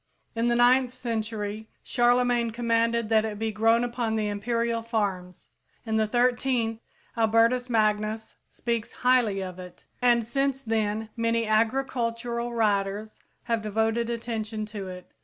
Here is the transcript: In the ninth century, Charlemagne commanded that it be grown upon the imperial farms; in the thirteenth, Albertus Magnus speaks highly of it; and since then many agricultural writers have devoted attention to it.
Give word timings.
In 0.35 0.47
the 0.47 0.55
ninth 0.55 0.91
century, 0.91 1.67
Charlemagne 1.83 2.49
commanded 2.49 3.07
that 3.09 3.23
it 3.23 3.37
be 3.37 3.51
grown 3.51 3.83
upon 3.83 4.15
the 4.15 4.29
imperial 4.29 4.81
farms; 4.81 5.47
in 5.85 5.97
the 5.97 6.07
thirteenth, 6.07 6.79
Albertus 7.15 7.69
Magnus 7.69 8.35
speaks 8.49 8.91
highly 9.05 9.43
of 9.43 9.59
it; 9.59 9.85
and 10.01 10.25
since 10.25 10.63
then 10.63 11.09
many 11.15 11.45
agricultural 11.45 12.51
writers 12.51 13.13
have 13.43 13.61
devoted 13.61 14.09
attention 14.09 14.65
to 14.65 14.87
it. 14.87 15.11